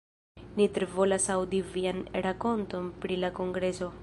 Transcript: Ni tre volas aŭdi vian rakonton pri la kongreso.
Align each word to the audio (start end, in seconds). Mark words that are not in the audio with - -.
Ni 0.59 0.65
tre 0.77 0.87
volas 0.93 1.27
aŭdi 1.35 1.61
vian 1.77 2.01
rakonton 2.29 2.93
pri 3.05 3.23
la 3.27 3.35
kongreso. 3.43 3.97